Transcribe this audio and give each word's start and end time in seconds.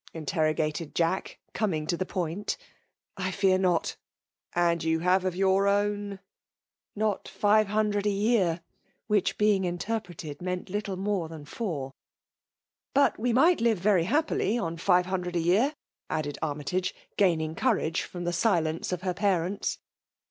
interro 0.15 0.51
gated 0.55 0.95
Jack, 0.95 1.37
coming 1.53 1.85
to 1.85 1.95
the 1.95 2.07
point. 2.07 2.57
F1CMAL.K 3.19 3.23
I>OBCrNATI0N. 3.23 3.25
55" 3.27 3.27
I 3.27 3.31
fear 3.37 3.57
notr" 3.59 3.95
And 4.71 4.83
you 4.83 4.99
have 5.01 5.25
of 5.25 5.35
your 5.35 5.67
own 5.67 6.09
—•""Not 6.95 7.27
five 7.27 7.67
handred 7.67 8.07
a 8.07 8.09
year" 8.09 8.61
(which, 9.05 9.37
being 9.37 9.63
interpreted, 9.63 10.41
meant 10.41 10.71
little 10.71 10.97
more 10.97 11.29
than 11.29 11.45
four); 11.45 11.91
''hut 12.95 13.19
we 13.19 13.31
might 13.31 13.61
live 13.61 13.81
yery 13.81 14.05
happilj 14.05 14.59
on 14.59 14.73
ire 14.73 15.03
hondied 15.03 15.35
a 15.35 15.39
year/' 15.39 15.75
added 16.09 16.39
Azmytage^ 16.41 16.93
guning 17.15 17.53
courage 17.55 18.09
&om 18.15 18.23
the 18.23 18.33
silence 18.33 18.91
of 18.91 19.01
the 19.01 19.13
parents. 19.13 19.77